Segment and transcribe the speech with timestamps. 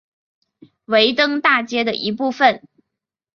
[0.85, 2.67] 维登大街的一部分。